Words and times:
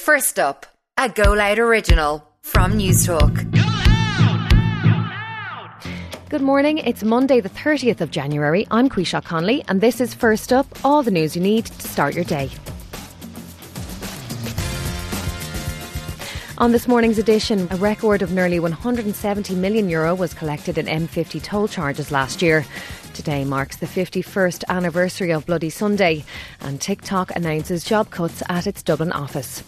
First 0.00 0.38
up, 0.38 0.64
a 0.96 1.10
Go 1.10 1.34
Loud 1.34 1.58
original 1.58 2.26
from 2.40 2.78
News 2.78 3.06
Newstalk. 3.06 3.36
Good 6.30 6.40
morning. 6.40 6.78
It's 6.78 7.04
Monday, 7.04 7.40
the 7.40 7.50
30th 7.50 8.00
of 8.00 8.10
January. 8.10 8.66
I'm 8.70 8.88
Quisha 8.88 9.22
Conley, 9.22 9.62
and 9.68 9.82
this 9.82 10.00
is 10.00 10.14
First 10.14 10.54
Up 10.54 10.66
all 10.82 11.02
the 11.02 11.10
news 11.10 11.36
you 11.36 11.42
need 11.42 11.66
to 11.66 11.86
start 11.86 12.14
your 12.14 12.24
day. 12.24 12.48
On 16.56 16.72
this 16.72 16.88
morning's 16.88 17.18
edition, 17.18 17.68
a 17.70 17.76
record 17.76 18.22
of 18.22 18.32
nearly 18.32 18.58
170 18.58 19.54
million 19.54 19.90
euro 19.90 20.14
was 20.14 20.32
collected 20.32 20.78
in 20.78 20.86
M50 20.86 21.42
toll 21.42 21.68
charges 21.68 22.10
last 22.10 22.40
year. 22.40 22.64
Today 23.14 23.44
marks 23.44 23.76
the 23.76 23.86
51st 23.86 24.64
anniversary 24.68 25.30
of 25.30 25.44
Bloody 25.44 25.68
Sunday, 25.68 26.24
and 26.60 26.80
TikTok 26.80 27.34
announces 27.36 27.84
job 27.84 28.10
cuts 28.10 28.42
at 28.48 28.66
its 28.66 28.82
Dublin 28.82 29.12
office. 29.12 29.62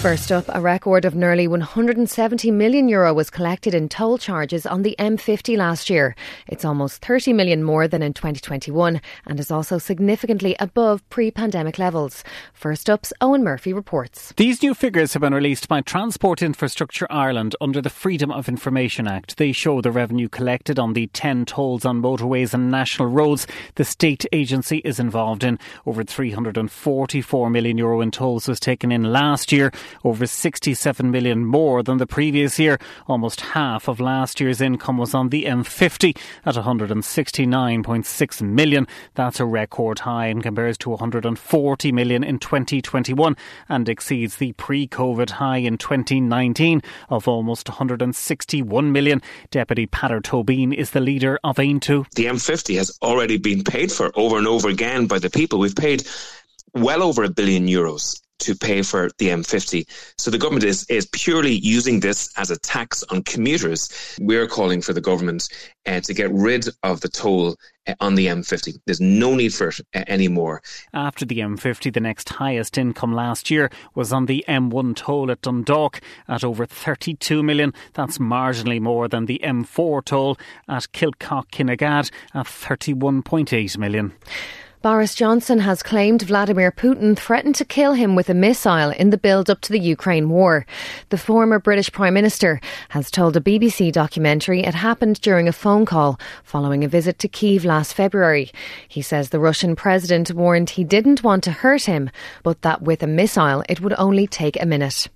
First 0.00 0.32
up, 0.32 0.46
a 0.48 0.62
record 0.62 1.04
of 1.04 1.14
nearly 1.14 1.46
170 1.46 2.50
million 2.52 2.88
euro 2.88 3.12
was 3.12 3.28
collected 3.28 3.74
in 3.74 3.90
toll 3.90 4.16
charges 4.16 4.64
on 4.64 4.80
the 4.80 4.96
M50 4.98 5.58
last 5.58 5.90
year. 5.90 6.16
It's 6.48 6.64
almost 6.64 7.04
30 7.04 7.34
million 7.34 7.62
more 7.62 7.86
than 7.86 8.02
in 8.02 8.14
2021 8.14 8.98
and 9.26 9.38
is 9.38 9.50
also 9.50 9.76
significantly 9.76 10.56
above 10.58 11.06
pre-pandemic 11.10 11.78
levels. 11.78 12.24
First 12.54 12.88
up's 12.88 13.12
Owen 13.20 13.44
Murphy 13.44 13.74
reports. 13.74 14.32
These 14.38 14.62
new 14.62 14.72
figures 14.72 15.12
have 15.12 15.20
been 15.20 15.34
released 15.34 15.68
by 15.68 15.82
Transport 15.82 16.40
Infrastructure 16.40 17.06
Ireland 17.10 17.54
under 17.60 17.82
the 17.82 17.90
Freedom 17.90 18.30
of 18.30 18.48
Information 18.48 19.06
Act. 19.06 19.36
They 19.36 19.52
show 19.52 19.82
the 19.82 19.92
revenue 19.92 20.30
collected 20.30 20.78
on 20.78 20.94
the 20.94 21.08
10 21.08 21.44
tolls 21.44 21.84
on 21.84 22.00
motorways 22.00 22.54
and 22.54 22.70
national 22.70 23.10
roads 23.10 23.46
the 23.74 23.84
state 23.84 24.24
agency 24.32 24.78
is 24.78 24.98
involved 24.98 25.44
in. 25.44 25.58
Over 25.84 26.04
344 26.04 27.50
million 27.50 27.76
euro 27.76 28.00
in 28.00 28.10
tolls 28.10 28.48
was 28.48 28.58
taken 28.58 28.90
in 28.90 29.04
last 29.04 29.52
year 29.52 29.70
over 30.04 30.26
67 30.26 31.10
million 31.10 31.44
more 31.44 31.82
than 31.82 31.98
the 31.98 32.06
previous 32.06 32.58
year. 32.58 32.78
Almost 33.06 33.40
half 33.40 33.88
of 33.88 34.00
last 34.00 34.40
year's 34.40 34.60
income 34.60 34.98
was 34.98 35.14
on 35.14 35.28
the 35.30 35.44
M50 35.44 36.16
at 36.44 36.54
169.6 36.54 38.42
million. 38.42 38.86
That's 39.14 39.40
a 39.40 39.44
record 39.44 40.00
high 40.00 40.26
and 40.26 40.42
compares 40.42 40.78
to 40.78 40.90
140 40.90 41.92
million 41.92 42.24
in 42.24 42.38
2021 42.38 43.36
and 43.68 43.88
exceeds 43.88 44.36
the 44.36 44.52
pre-COVID 44.52 45.30
high 45.30 45.58
in 45.58 45.78
2019 45.78 46.82
of 47.08 47.28
almost 47.28 47.68
161 47.68 48.92
million. 48.92 49.22
Deputy 49.50 49.86
Peadar 49.86 50.20
Tóibín 50.20 50.74
is 50.74 50.90
the 50.90 51.00
leader 51.00 51.38
of 51.44 51.56
Aontú. 51.56 52.06
The 52.14 52.26
M50 52.26 52.76
has 52.76 52.98
already 53.02 53.38
been 53.38 53.64
paid 53.64 53.92
for 53.92 54.10
over 54.14 54.38
and 54.38 54.46
over 54.46 54.68
again 54.68 55.06
by 55.06 55.18
the 55.18 55.30
people. 55.30 55.58
We've 55.58 55.74
paid 55.74 56.06
well 56.74 57.02
over 57.02 57.24
a 57.24 57.30
billion 57.30 57.66
euros 57.66 58.19
to 58.40 58.54
pay 58.54 58.82
for 58.82 59.10
the 59.18 59.28
M50. 59.28 59.86
So 60.18 60.30
the 60.30 60.38
government 60.38 60.64
is, 60.64 60.84
is 60.88 61.06
purely 61.06 61.52
using 61.52 62.00
this 62.00 62.30
as 62.36 62.50
a 62.50 62.58
tax 62.58 63.02
on 63.04 63.22
commuters. 63.22 64.16
We're 64.20 64.46
calling 64.46 64.82
for 64.82 64.92
the 64.92 65.00
government 65.00 65.48
uh, 65.86 66.00
to 66.00 66.14
get 66.14 66.30
rid 66.32 66.66
of 66.82 67.00
the 67.00 67.08
toll 67.08 67.56
uh, 67.86 67.94
on 68.00 68.14
the 68.14 68.26
M50. 68.26 68.78
There's 68.86 69.00
no 69.00 69.34
need 69.34 69.54
for 69.54 69.68
it 69.68 69.80
uh, 69.94 70.04
anymore. 70.06 70.62
After 70.92 71.24
the 71.24 71.38
M50, 71.38 71.92
the 71.92 72.00
next 72.00 72.28
highest 72.28 72.76
income 72.76 73.14
last 73.14 73.50
year 73.50 73.70
was 73.94 74.12
on 74.12 74.26
the 74.26 74.44
M1 74.48 74.96
toll 74.96 75.30
at 75.30 75.42
Dundalk 75.42 76.00
at 76.28 76.44
over 76.44 76.66
32 76.66 77.42
million. 77.42 77.72
That's 77.94 78.18
marginally 78.18 78.80
more 78.80 79.08
than 79.08 79.26
the 79.26 79.40
M4 79.42 80.04
toll 80.04 80.38
at 80.68 80.92
Kilcock 80.92 81.50
Kinnegad 81.50 82.10
at 82.34 82.46
31.8 82.46 83.78
million. 83.78 84.12
Boris 84.82 85.14
Johnson 85.14 85.58
has 85.58 85.82
claimed 85.82 86.22
Vladimir 86.22 86.72
Putin 86.72 87.14
threatened 87.14 87.54
to 87.56 87.66
kill 87.66 87.92
him 87.92 88.16
with 88.16 88.30
a 88.30 88.34
missile 88.34 88.88
in 88.88 89.10
the 89.10 89.18
build 89.18 89.50
up 89.50 89.60
to 89.60 89.72
the 89.72 89.78
Ukraine 89.78 90.30
war. 90.30 90.64
The 91.10 91.18
former 91.18 91.58
British 91.58 91.92
Prime 91.92 92.14
Minister 92.14 92.62
has 92.88 93.10
told 93.10 93.36
a 93.36 93.40
BBC 93.40 93.92
documentary 93.92 94.64
it 94.64 94.72
happened 94.72 95.20
during 95.20 95.48
a 95.48 95.52
phone 95.52 95.84
call 95.84 96.18
following 96.44 96.82
a 96.82 96.88
visit 96.88 97.18
to 97.18 97.28
Kiev 97.28 97.62
last 97.62 97.92
February. 97.92 98.50
He 98.88 99.02
says 99.02 99.28
the 99.28 99.38
Russian 99.38 99.76
president 99.76 100.32
warned 100.32 100.70
he 100.70 100.84
didn't 100.84 101.22
want 101.22 101.44
to 101.44 101.52
hurt 101.52 101.84
him, 101.84 102.08
but 102.42 102.62
that 102.62 102.80
with 102.80 103.02
a 103.02 103.06
missile 103.06 103.62
it 103.68 103.82
would 103.82 103.94
only 103.98 104.26
take 104.26 104.58
a 104.62 104.64
minute. 104.64 105.08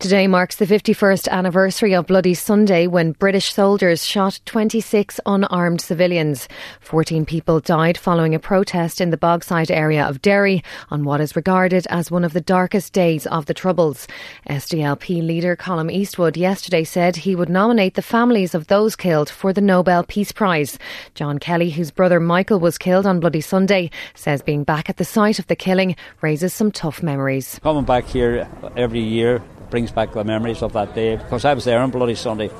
Today 0.00 0.26
marks 0.28 0.56
the 0.56 0.64
51st 0.64 1.28
anniversary 1.28 1.94
of 1.94 2.06
Bloody 2.06 2.32
Sunday 2.32 2.86
when 2.86 3.12
British 3.12 3.52
soldiers 3.52 4.02
shot 4.02 4.40
26 4.46 5.20
unarmed 5.26 5.82
civilians. 5.82 6.48
14 6.80 7.26
people 7.26 7.60
died 7.60 7.98
following 7.98 8.34
a 8.34 8.38
protest 8.38 9.02
in 9.02 9.10
the 9.10 9.18
Bogside 9.18 9.70
area 9.70 10.02
of 10.02 10.22
Derry 10.22 10.64
on 10.90 11.04
what 11.04 11.20
is 11.20 11.36
regarded 11.36 11.86
as 11.90 12.10
one 12.10 12.24
of 12.24 12.32
the 12.32 12.40
darkest 12.40 12.94
days 12.94 13.26
of 13.26 13.44
the 13.44 13.52
Troubles. 13.52 14.08
SDLP 14.48 15.22
leader 15.22 15.54
Colm 15.54 15.92
Eastwood 15.92 16.34
yesterday 16.34 16.82
said 16.82 17.16
he 17.16 17.36
would 17.36 17.50
nominate 17.50 17.92
the 17.92 18.00
families 18.00 18.54
of 18.54 18.68
those 18.68 18.96
killed 18.96 19.28
for 19.28 19.52
the 19.52 19.60
Nobel 19.60 20.02
Peace 20.02 20.32
Prize. 20.32 20.78
John 21.14 21.38
Kelly, 21.38 21.68
whose 21.68 21.90
brother 21.90 22.20
Michael 22.20 22.58
was 22.58 22.78
killed 22.78 23.04
on 23.04 23.20
Bloody 23.20 23.42
Sunday, 23.42 23.90
says 24.14 24.40
being 24.40 24.64
back 24.64 24.88
at 24.88 24.96
the 24.96 25.04
site 25.04 25.38
of 25.38 25.46
the 25.48 25.56
killing 25.56 25.94
raises 26.22 26.54
some 26.54 26.72
tough 26.72 27.02
memories. 27.02 27.60
Coming 27.62 27.84
back 27.84 28.06
here 28.06 28.48
every 28.78 29.00
year 29.00 29.42
brings 29.70 29.89
back 29.90 30.12
the 30.12 30.24
memories 30.24 30.62
of 30.62 30.72
that 30.72 30.94
day 30.94 31.16
because 31.16 31.44
I 31.44 31.54
was 31.54 31.64
there 31.64 31.80
on 31.80 31.90
Bloody 31.90 32.14
Sunday. 32.14 32.50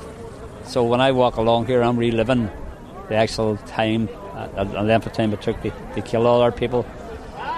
So 0.65 0.83
when 0.83 1.01
I 1.01 1.11
walk 1.11 1.37
along 1.37 1.67
here, 1.67 1.81
I'm 1.81 1.97
reliving 1.97 2.49
the 3.09 3.15
actual 3.15 3.57
time, 3.57 4.09
uh, 4.33 4.63
the 4.63 4.81
length 4.81 5.07
of 5.07 5.13
time 5.13 5.33
it 5.33 5.41
took 5.41 5.61
to, 5.63 5.71
to 5.95 6.01
kill 6.01 6.27
all 6.27 6.41
our 6.41 6.51
people, 6.51 6.85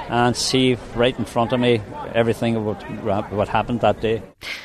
and 0.10 0.36
see 0.36 0.78
right 0.96 1.18
in 1.18 1.26
front 1.26 1.54
of 1.54 1.60
me 1.60 1.82
everything 2.14 2.56
about 2.56 3.32
what 3.32 3.48
happened 3.50 3.82
that 3.82 4.02
day. 4.02 4.22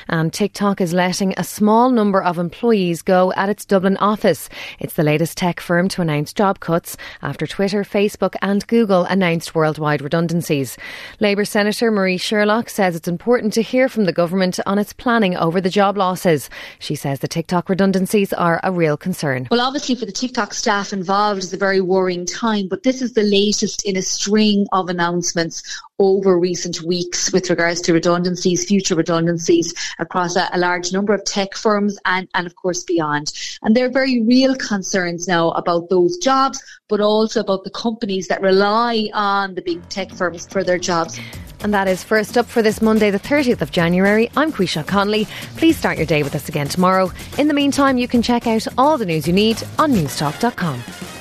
And 0.09 0.33
TikTok 0.33 0.81
is 0.81 0.95
letting 0.95 1.35
a 1.37 1.45
small 1.45 1.91
number 1.91 2.23
of 2.23 2.39
employees 2.39 3.03
go 3.03 3.33
at 3.35 3.49
its 3.49 3.65
Dublin 3.65 3.99
office. 3.99 4.49
It's 4.79 4.95
the 4.95 5.03
latest 5.03 5.37
tech 5.37 5.61
firm 5.61 5.89
to 5.91 6.03
announce 6.03 6.33
job 6.33 6.61
cuts 6.61 6.97
after 7.21 7.47
Twitter, 7.47 7.85
Facebook, 7.85 8.35
and 8.41 8.67
Google 8.67 9.05
announced 9.05 9.55
worldwide 9.55 10.01
redundancies. 10.01 10.79
Labour 11.21 11.45
Senator 11.45 11.91
Marie 11.91 12.17
Sherlock 12.17 12.71
says 12.71 12.97
it's 12.97 13.07
important 13.07 13.53
to 13.53 13.63
hear 13.63 13.89
from 13.89 14.05
the 14.05 14.13
government 14.13 14.59
on 14.65 14.79
its 14.79 14.95
planning 14.95 15.37
over 15.37 15.61
the 15.61 15.69
job 15.71 15.97
losses. 15.97 16.49
She 16.79 16.95
says 16.95 17.21
the 17.21 17.29
TikTok 17.29 17.69
redundancies 17.69 18.33
are 18.33 18.61
a 18.63 18.73
real 18.73 18.97
concern. 18.97 19.49
Well, 19.51 19.61
obviously, 19.61 19.95
for 19.95 20.07
the 20.07 20.13
TikTok 20.13 20.55
staff 20.55 20.93
involved, 20.93 21.43
it's 21.43 21.53
a 21.53 21.59
very 21.59 21.81
worrying 21.81 22.25
time, 22.25 22.69
but 22.69 22.83
this 22.83 23.03
is 23.03 23.13
the 23.13 23.23
latest 23.23 23.85
in 23.85 23.97
a 23.97 24.03
string 24.03 24.67
of 24.73 24.89
announcements 24.89 25.63
over 25.99 26.39
recent 26.39 26.83
weeks 26.83 27.33
with 27.33 27.51
regards 27.51 27.81
to 27.83 27.93
redundancies, 27.93 28.65
future 28.65 28.95
redundancies 28.95 29.75
across 29.99 30.37
a, 30.37 30.49
a, 30.53 30.59
large 30.59 30.93
number 30.93 31.13
of 31.13 31.25
tech 31.25 31.55
firms 31.55 31.99
and, 32.05 32.29
and 32.35 32.47
of 32.47 32.55
course 32.57 32.85
beyond. 32.85 33.33
And 33.63 33.75
there 33.75 33.87
are 33.87 33.91
very 33.91 34.23
real 34.23 34.55
concerns 34.55 35.27
now 35.27 35.51
about 35.53 35.89
those 35.89 36.17
jobs, 36.19 36.63
but 36.89 37.01
also 37.01 37.41
about 37.41 37.65
the 37.65 37.71
companies 37.71 38.29
that 38.29 38.41
rely 38.41 39.09
on 39.13 39.55
the 39.55 39.63
big 39.63 39.87
tech 39.89 40.11
firms 40.13 40.47
for 40.47 40.63
their 40.63 40.79
jobs. 40.79 41.19
And 41.61 41.75
that 41.75 41.89
is 41.89 42.05
first 42.05 42.39
up 42.39 42.47
for 42.47 42.63
this 42.63 42.81
Monday, 42.81 43.11
the 43.11 43.19
30th 43.19 43.63
of 43.63 43.73
January. 43.73 44.31
I'm 44.37 44.53
Quisha 44.53 44.87
Conley. 44.87 45.27
Please 45.57 45.77
start 45.77 45.97
your 45.97 46.07
day 46.07 46.23
with 46.23 46.35
us 46.35 46.49
again 46.49 46.69
tomorrow. 46.69 47.11
In 47.37 47.49
the 47.49 47.55
meantime, 47.55 47.99
you 47.99 48.07
can 48.07 48.23
check 48.23 48.47
out 48.47 48.67
all 48.77 48.97
the 48.99 49.07
news 49.07 49.27
you 49.27 49.33
need 49.33 49.61
on 49.79 49.93
newstalk.com. 49.93 51.18